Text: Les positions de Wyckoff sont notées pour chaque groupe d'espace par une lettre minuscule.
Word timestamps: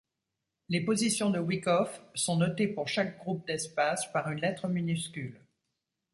Les 0.69 0.83
positions 0.83 1.29
de 1.29 1.37
Wyckoff 1.37 2.01
sont 2.15 2.35
notées 2.37 2.67
pour 2.67 2.87
chaque 2.87 3.19
groupe 3.19 3.45
d'espace 3.45 4.11
par 4.11 4.31
une 4.31 4.41
lettre 4.41 4.67
minuscule. 4.67 5.39